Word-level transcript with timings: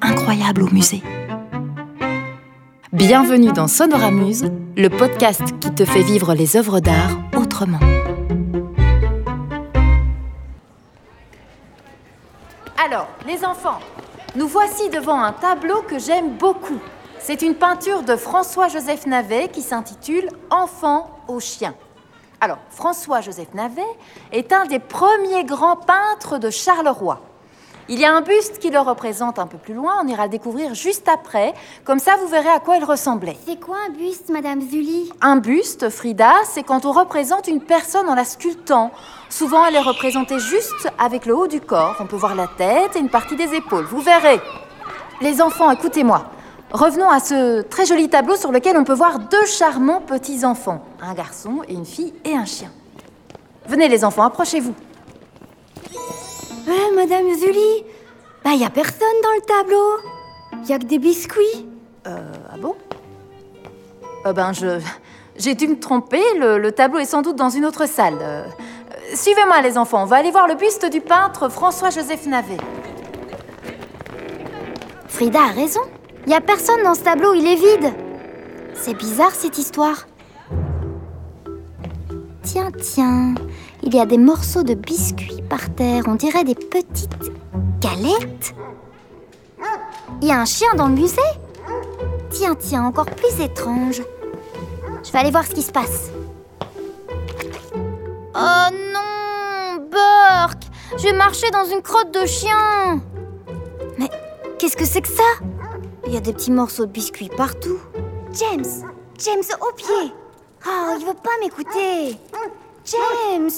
incroyables 0.00 0.62
au 0.62 0.70
musée. 0.70 1.02
Bienvenue 2.92 3.52
dans 3.52 3.68
Sonoramuse, 3.68 4.44
le 4.76 4.88
podcast 4.88 5.42
qui 5.60 5.70
te 5.74 5.84
fait 5.84 6.02
vivre 6.02 6.34
les 6.34 6.56
œuvres 6.56 6.80
d'art 6.80 7.10
autrement. 7.36 7.80
Alors, 12.82 13.08
les 13.26 13.44
enfants, 13.44 13.80
nous 14.34 14.48
voici 14.48 14.88
devant 14.88 15.20
un 15.20 15.32
tableau 15.32 15.82
que 15.82 15.98
j'aime 15.98 16.36
beaucoup. 16.38 16.78
C'est 17.18 17.42
une 17.42 17.54
peinture 17.54 18.02
de 18.02 18.16
François-Joseph 18.16 19.06
Navet 19.06 19.48
qui 19.48 19.62
s'intitule 19.62 20.28
Enfant 20.50 21.18
au 21.28 21.40
chien. 21.40 21.74
Alors, 22.40 22.58
François-Joseph 22.70 23.52
Navet 23.54 23.82
est 24.32 24.52
un 24.52 24.64
des 24.66 24.78
premiers 24.78 25.44
grands 25.44 25.76
peintres 25.76 26.38
de 26.38 26.50
Charleroi. 26.50 27.20
Il 27.90 27.98
y 27.98 28.06
a 28.06 28.16
un 28.16 28.22
buste 28.22 28.60
qui 28.60 28.70
le 28.70 28.78
représente 28.78 29.38
un 29.38 29.46
peu 29.46 29.58
plus 29.58 29.74
loin, 29.74 29.96
on 30.02 30.08
ira 30.08 30.24
le 30.24 30.30
découvrir 30.30 30.72
juste 30.72 31.06
après. 31.06 31.52
Comme 31.84 31.98
ça, 31.98 32.16
vous 32.16 32.28
verrez 32.28 32.48
à 32.48 32.58
quoi 32.58 32.76
il 32.76 32.84
ressemblait. 32.84 33.36
C'est 33.46 33.60
quoi 33.60 33.76
un 33.86 33.90
buste, 33.90 34.30
Madame 34.30 34.62
Zully? 34.62 35.12
Un 35.20 35.36
buste, 35.36 35.90
Frida, 35.90 36.32
c'est 36.44 36.62
quand 36.62 36.86
on 36.86 36.92
représente 36.92 37.46
une 37.46 37.60
personne 37.60 38.08
en 38.08 38.14
la 38.14 38.24
sculptant. 38.24 38.90
Souvent, 39.28 39.66
elle 39.66 39.76
est 39.76 39.82
représentée 39.82 40.38
juste 40.38 40.88
avec 40.98 41.26
le 41.26 41.36
haut 41.36 41.46
du 41.46 41.60
corps. 41.60 41.96
On 42.00 42.06
peut 42.06 42.16
voir 42.16 42.34
la 42.34 42.46
tête 42.46 42.96
et 42.96 43.00
une 43.00 43.10
partie 43.10 43.36
des 43.36 43.54
épaules. 43.54 43.84
Vous 43.84 44.00
verrez. 44.00 44.40
Les 45.20 45.42
enfants, 45.42 45.70
écoutez-moi. 45.70 46.24
Revenons 46.72 47.10
à 47.10 47.20
ce 47.20 47.60
très 47.60 47.84
joli 47.84 48.08
tableau 48.08 48.36
sur 48.36 48.50
lequel 48.50 48.78
on 48.78 48.84
peut 48.84 48.94
voir 48.94 49.18
deux 49.18 49.44
charmants 49.44 50.00
petits-enfants. 50.00 50.82
Un 51.02 51.12
garçon 51.12 51.60
et 51.68 51.74
une 51.74 51.84
fille 51.84 52.14
et 52.24 52.34
un 52.34 52.46
chien. 52.46 52.70
Venez 53.66 53.88
les 53.88 54.06
enfants, 54.06 54.22
approchez-vous. 54.22 54.74
Madame 56.66 57.34
Zully 57.34 57.84
Bah, 58.44 58.54
y 58.54 58.64
a 58.64 58.70
personne 58.70 59.20
dans 59.22 59.32
le 59.34 59.40
tableau. 59.42 60.66
Y 60.68 60.72
a 60.72 60.78
que 60.78 60.84
des 60.84 60.98
biscuits. 60.98 61.66
Euh, 62.06 62.32
ah 62.52 62.56
bon? 62.58 62.74
Euh, 64.26 64.32
Ben, 64.32 64.52
je. 64.52 64.80
J'ai 65.36 65.56
dû 65.56 65.66
me 65.66 65.78
tromper, 65.80 66.22
le, 66.38 66.58
le 66.58 66.70
tableau 66.70 67.00
est 67.00 67.06
sans 67.06 67.20
doute 67.22 67.34
dans 67.34 67.50
une 67.50 67.64
autre 67.66 67.86
salle. 67.88 68.18
Euh, 68.20 68.44
Suivez-moi, 69.14 69.60
les 69.62 69.76
enfants, 69.76 70.02
on 70.02 70.06
va 70.06 70.16
aller 70.16 70.30
voir 70.30 70.46
le 70.46 70.54
buste 70.54 70.86
du 70.90 71.00
peintre 71.00 71.48
François-Joseph 71.48 72.26
Navet. 72.26 72.56
Frida 75.08 75.40
a 75.42 75.52
raison. 75.52 75.80
Y 76.28 76.34
a 76.34 76.40
personne 76.40 76.82
dans 76.84 76.94
ce 76.94 77.02
tableau, 77.02 77.34
il 77.34 77.46
est 77.46 77.56
vide. 77.56 77.92
C'est 78.74 78.94
bizarre 78.94 79.32
cette 79.32 79.58
histoire. 79.58 80.06
Tiens, 82.44 82.70
tiens, 82.80 83.34
il 83.86 83.94
y 83.94 84.00
a 84.00 84.06
des 84.06 84.18
morceaux 84.18 84.62
de 84.62 84.74
biscuits 84.74 85.42
par 85.48 85.74
terre, 85.74 86.04
on 86.06 86.14
dirait 86.14 86.44
des 86.44 86.54
petites 86.54 87.18
galettes. 87.80 88.54
Il 90.22 90.28
y 90.28 90.32
a 90.32 90.40
un 90.40 90.44
chien 90.46 90.74
dans 90.74 90.88
le 90.88 90.94
musée? 90.94 91.20
Tiens, 92.30 92.54
tiens, 92.54 92.84
encore 92.86 93.06
plus 93.06 93.40
étrange. 93.40 94.02
Je 95.04 95.12
vais 95.12 95.18
aller 95.18 95.30
voir 95.30 95.44
ce 95.46 95.50
qui 95.50 95.62
se 95.62 95.70
passe. 95.70 96.10
Oh 98.34 98.68
non, 98.92 99.86
Burke 99.90 100.64
J'ai 100.96 101.12
marché 101.12 101.50
dans 101.50 101.64
une 101.64 101.82
crotte 101.82 102.12
de 102.12 102.26
chien. 102.26 103.02
Mais 103.98 104.08
qu'est-ce 104.58 104.76
que 104.76 104.86
c'est 104.86 105.02
que 105.02 105.08
ça? 105.08 105.44
Il 106.06 106.14
y 106.14 106.16
a 106.16 106.20
des 106.20 106.32
petits 106.32 106.50
morceaux 106.50 106.86
de 106.86 106.90
biscuits 106.90 107.30
partout. 107.36 107.78
James 108.32 108.64
James, 109.18 109.44
au 109.60 109.72
pied 109.74 110.12
Oh, 110.66 110.96
il 110.98 111.06
veut 111.06 111.14
pas 111.14 111.30
m'écouter 111.40 112.18
James 112.84 113.50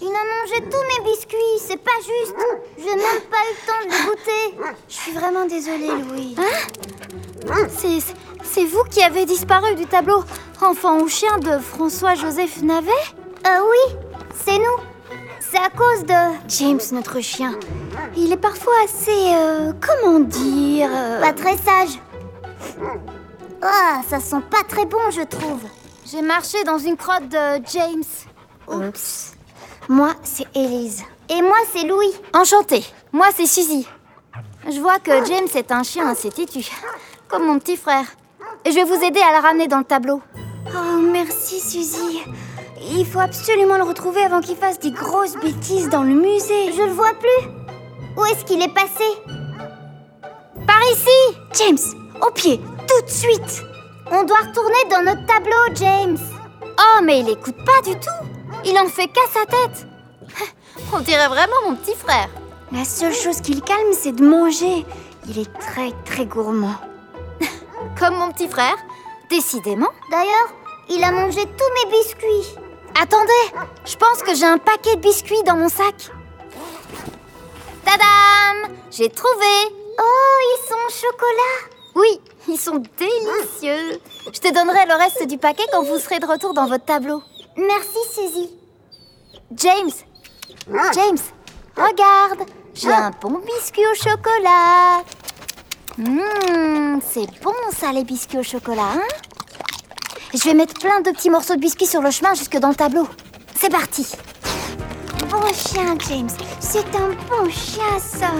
Il 0.00 0.08
a 0.08 0.10
mangé 0.10 0.60
tous 0.70 1.02
mes 1.04 1.10
biscuits, 1.10 1.58
c'est 1.58 1.76
pas 1.82 1.90
juste 1.98 2.34
Je 2.78 2.84
n'ai 2.84 2.96
même 2.96 3.22
pas 3.30 3.38
eu 3.38 3.54
le 3.54 3.66
temps 3.66 3.84
de 3.84 3.90
les 3.90 4.10
goûter 4.10 4.74
Je 4.88 4.94
suis 4.94 5.12
vraiment 5.12 5.46
désolée, 5.46 5.88
Louis. 6.02 6.34
Hein? 6.38 7.66
C'est 7.76 7.98
c'est 8.42 8.64
vous 8.64 8.82
qui 8.90 9.02
avez 9.02 9.26
disparu 9.26 9.74
du 9.76 9.86
tableau 9.86 10.24
Enfant 10.60 10.98
ou 11.00 11.08
chien 11.08 11.38
de 11.38 11.58
François-Joseph 11.58 12.62
Navet? 12.62 12.90
Euh, 13.46 13.60
oui, 13.70 13.96
c'est 14.44 14.58
nous 14.58 14.82
C'est 15.38 15.58
à 15.58 15.70
cause 15.70 16.04
de... 16.04 16.48
James, 16.48 16.80
notre 16.92 17.20
chien. 17.20 17.54
Il 18.16 18.32
est 18.32 18.36
parfois 18.36 18.72
assez... 18.84 19.32
euh, 19.34 19.72
comment 19.80 20.18
dire 20.20 20.90
euh, 20.92 21.20
Pas 21.20 21.32
très 21.32 21.56
sage. 21.56 22.00
Ah, 23.62 24.00
ça 24.08 24.18
sent 24.20 24.42
pas 24.50 24.62
très 24.68 24.84
bon, 24.84 24.98
je 25.10 25.22
trouve. 25.22 25.62
J'ai 26.10 26.22
marché 26.22 26.64
dans 26.64 26.78
une 26.78 26.96
crotte 26.96 27.28
de 27.28 27.62
James. 27.72 28.02
Oups. 28.66 29.32
Moi, 29.88 30.12
c'est 30.24 30.46
Élise. 30.56 31.04
Et 31.28 31.40
moi, 31.40 31.58
c'est 31.72 31.86
Louis. 31.86 32.10
Enchantée. 32.34 32.84
Moi, 33.12 33.26
c'est 33.32 33.46
Suzy. 33.46 33.86
Je 34.68 34.80
vois 34.80 34.98
que 34.98 35.12
James 35.26 35.46
est 35.54 35.70
un 35.70 35.84
chien 35.84 36.08
assez 36.08 36.30
têtu. 36.30 36.66
Comme 37.28 37.46
mon 37.46 37.60
petit 37.60 37.76
frère. 37.76 38.06
Et 38.64 38.72
je 38.72 38.76
vais 38.76 38.84
vous 38.84 39.00
aider 39.04 39.20
à 39.20 39.38
le 39.38 39.42
ramener 39.42 39.68
dans 39.68 39.78
le 39.78 39.84
tableau. 39.84 40.20
Oh, 40.66 40.98
merci, 40.98 41.60
Suzy. 41.60 42.22
Il 42.90 43.06
faut 43.06 43.20
absolument 43.20 43.76
le 43.76 43.84
retrouver 43.84 44.22
avant 44.22 44.40
qu'il 44.40 44.56
fasse 44.56 44.80
des 44.80 44.90
grosses 44.90 45.36
bêtises 45.36 45.90
dans 45.90 46.02
le 46.02 46.14
musée. 46.14 46.72
Je 46.72 46.82
le 46.82 46.92
vois 46.92 47.14
plus. 47.14 47.50
Où 48.16 48.24
est-ce 48.24 48.44
qu'il 48.44 48.60
est 48.60 48.74
passé? 48.74 49.04
Par 50.66 50.82
ici 50.92 51.38
James, 51.54 52.00
au 52.20 52.32
pied, 52.32 52.58
tout 52.88 53.04
de 53.04 53.10
suite 53.10 53.69
On 54.12 54.24
doit 54.24 54.38
retourner 54.38 54.84
dans 54.90 55.02
notre 55.04 55.24
tableau, 55.26 55.74
James 55.74 56.18
Oh, 56.64 57.00
mais 57.02 57.20
il 57.20 57.28
écoute 57.28 57.56
pas 57.64 57.80
du 57.88 57.94
tout 57.94 58.26
Il 58.64 58.76
en 58.78 58.86
fait 58.86 59.08
qu'à 59.08 59.20
sa 59.32 59.46
tête 59.46 59.86
On 60.92 60.98
dirait 61.00 61.28
vraiment 61.28 61.52
mon 61.68 61.76
petit 61.76 61.94
frère 61.94 62.28
La 62.72 62.84
seule 62.84 63.14
chose 63.14 63.40
qui 63.40 63.54
le 63.54 63.60
calme, 63.60 63.92
c'est 63.92 64.12
de 64.12 64.24
manger. 64.24 64.84
Il 65.28 65.38
est 65.38 65.52
très, 65.58 65.92
très 66.04 66.26
gourmand. 66.26 66.74
Comme 67.98 68.16
mon 68.16 68.32
petit 68.32 68.48
frère, 68.48 68.76
décidément. 69.28 69.90
D'ailleurs, 70.10 70.54
il 70.88 71.04
a 71.04 71.12
mangé 71.12 71.42
tous 71.42 71.86
mes 71.86 71.96
biscuits. 71.96 72.56
Attendez, 73.00 73.64
je 73.84 73.96
pense 73.96 74.22
que 74.24 74.34
j'ai 74.34 74.46
un 74.46 74.58
paquet 74.58 74.96
de 74.96 75.00
biscuits 75.00 75.42
dans 75.46 75.56
mon 75.56 75.68
sac. 75.68 76.10
Tadam 77.84 78.74
J'ai 78.90 79.08
trouvé 79.08 79.46
Oh, 79.98 80.36
ils 80.42 80.68
sont 80.68 80.74
au 80.74 80.90
chocolat 80.90 81.70
Oui, 81.94 82.20
ils 82.48 82.58
sont 82.58 82.82
délicieux 82.98 84.00
Je 84.32 84.40
te 84.40 84.52
donnerai 84.52 84.86
le 84.86 84.94
reste 84.94 85.26
du 85.26 85.38
paquet 85.38 85.64
quand 85.72 85.82
vous 85.82 85.98
serez 85.98 86.18
de 86.18 86.26
retour 86.26 86.54
dans 86.54 86.66
votre 86.66 86.84
tableau. 86.84 87.22
Merci, 87.56 87.98
Suzy. 88.14 88.50
James 89.56 89.90
James, 90.94 91.18
regarde 91.76 92.48
J'ai 92.74 92.92
un 92.92 93.10
bon 93.20 93.40
biscuit 93.40 93.84
au 93.86 93.94
chocolat 93.94 95.02
Hum, 95.98 97.00
c'est 97.06 97.26
bon 97.42 97.52
ça, 97.72 97.92
les 97.92 98.04
biscuits 98.04 98.38
au 98.38 98.42
chocolat, 98.42 98.92
hein? 98.94 99.02
Je 100.32 100.44
vais 100.44 100.54
mettre 100.54 100.74
plein 100.74 101.00
de 101.00 101.10
petits 101.10 101.30
morceaux 101.30 101.56
de 101.56 101.60
biscuits 101.60 101.86
sur 101.86 102.00
le 102.00 102.10
chemin 102.10 102.34
jusque 102.34 102.56
dans 102.56 102.68
le 102.68 102.74
tableau. 102.76 103.06
C'est 103.56 103.70
parti 103.70 104.06
Bon 105.28 105.52
chien, 105.52 105.96
James. 106.08 106.30
C'est 106.60 106.94
un 106.96 107.10
bon 107.28 107.50
chien, 107.50 107.98
ça. 107.98 108.30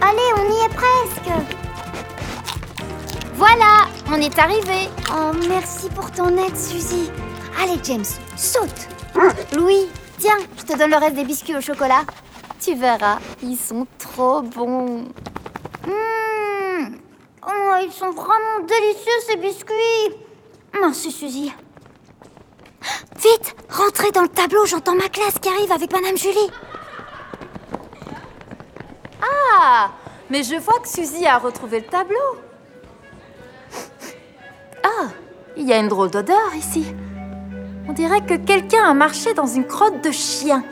Allez, 0.00 0.30
on 0.36 0.52
y 0.52 0.64
est 0.64 0.74
presque. 0.74 1.65
Voilà, 3.36 3.86
on 4.08 4.14
est 4.14 4.38
arrivé. 4.38 4.88
Oh, 5.10 5.32
merci 5.46 5.90
pour 5.90 6.10
ton 6.10 6.28
aide, 6.38 6.56
Suzy. 6.56 7.10
Allez, 7.62 7.78
James, 7.84 8.06
saute. 8.34 8.88
Louis, 9.54 9.88
tiens, 10.18 10.38
je 10.56 10.62
te 10.62 10.78
donne 10.78 10.90
le 10.90 10.96
reste 10.96 11.16
des 11.16 11.24
biscuits 11.24 11.54
au 11.54 11.60
chocolat. 11.60 12.04
Tu 12.58 12.74
verras, 12.74 13.18
ils 13.42 13.58
sont 13.58 13.86
trop 13.98 14.40
bons. 14.40 15.08
Mmh. 15.86 16.96
Oh, 17.46 17.74
ils 17.84 17.92
sont 17.92 18.10
vraiment 18.12 18.60
délicieux, 18.66 19.20
ces 19.28 19.36
biscuits. 19.36 20.16
Merci, 20.80 21.12
Suzy. 21.12 21.52
Vite, 23.16 23.54
rentrez 23.68 24.12
dans 24.12 24.22
le 24.22 24.28
tableau, 24.28 24.64
j'entends 24.64 24.94
ma 24.94 25.10
classe 25.10 25.38
qui 25.38 25.50
arrive 25.50 25.72
avec 25.72 25.92
Madame 25.92 26.16
Julie. 26.16 26.50
Ah 29.20 29.90
Mais 30.30 30.42
je 30.42 30.54
vois 30.54 30.80
que 30.80 30.88
Suzy 30.88 31.26
a 31.26 31.36
retrouvé 31.36 31.80
le 31.80 31.86
tableau. 31.86 32.45
Ah 34.98 35.08
Il 35.56 35.66
y 35.66 35.72
a 35.72 35.78
une 35.78 35.88
drôle 35.88 36.10
d'odeur 36.10 36.54
ici. 36.56 36.84
On 37.88 37.92
dirait 37.92 38.20
que 38.20 38.34
quelqu'un 38.34 38.84
a 38.84 38.94
marché 38.94 39.34
dans 39.34 39.46
une 39.46 39.64
crotte 39.64 40.02
de 40.04 40.10
chien. 40.10 40.64